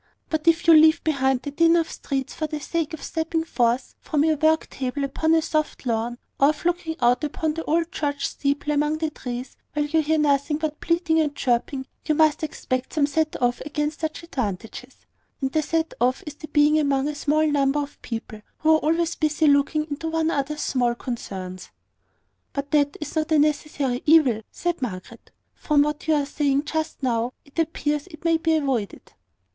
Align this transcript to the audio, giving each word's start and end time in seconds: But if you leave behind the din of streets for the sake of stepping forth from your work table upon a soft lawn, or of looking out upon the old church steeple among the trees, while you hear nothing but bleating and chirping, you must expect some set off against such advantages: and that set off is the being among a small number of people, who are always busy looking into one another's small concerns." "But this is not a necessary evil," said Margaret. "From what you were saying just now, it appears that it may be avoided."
But 0.31 0.47
if 0.47 0.65
you 0.67 0.73
leave 0.73 1.03
behind 1.03 1.43
the 1.43 1.51
din 1.51 1.75
of 1.75 1.87
streets 1.91 2.33
for 2.33 2.47
the 2.47 2.59
sake 2.59 2.91
of 2.95 3.03
stepping 3.03 3.43
forth 3.43 3.93
from 3.99 4.23
your 4.25 4.35
work 4.37 4.67
table 4.71 5.03
upon 5.03 5.35
a 5.35 5.43
soft 5.43 5.85
lawn, 5.85 6.17
or 6.39 6.49
of 6.49 6.65
looking 6.65 6.95
out 7.01 7.23
upon 7.23 7.53
the 7.53 7.63
old 7.65 7.91
church 7.91 8.27
steeple 8.27 8.73
among 8.73 8.97
the 8.97 9.11
trees, 9.11 9.57
while 9.73 9.85
you 9.85 10.01
hear 10.01 10.17
nothing 10.17 10.57
but 10.57 10.79
bleating 10.79 11.19
and 11.19 11.35
chirping, 11.35 11.85
you 12.07 12.15
must 12.15 12.41
expect 12.41 12.93
some 12.93 13.05
set 13.05 13.39
off 13.39 13.61
against 13.63 13.99
such 13.99 14.23
advantages: 14.23 15.05
and 15.39 15.51
that 15.51 15.65
set 15.65 15.93
off 16.01 16.23
is 16.25 16.33
the 16.33 16.47
being 16.47 16.79
among 16.79 17.07
a 17.07 17.13
small 17.13 17.45
number 17.45 17.77
of 17.79 18.01
people, 18.01 18.41
who 18.57 18.71
are 18.71 18.79
always 18.79 19.13
busy 19.13 19.45
looking 19.45 19.85
into 19.87 20.09
one 20.09 20.31
another's 20.31 20.61
small 20.63 20.95
concerns." 20.95 21.69
"But 22.53 22.71
this 22.71 22.87
is 22.99 23.15
not 23.15 23.31
a 23.31 23.37
necessary 23.37 24.01
evil," 24.07 24.41
said 24.49 24.81
Margaret. 24.81 25.29
"From 25.53 25.83
what 25.83 26.07
you 26.07 26.15
were 26.15 26.25
saying 26.25 26.63
just 26.65 27.03
now, 27.03 27.33
it 27.45 27.59
appears 27.59 28.05
that 28.05 28.13
it 28.13 28.25
may 28.25 28.37
be 28.37 28.55
avoided." 28.55 29.13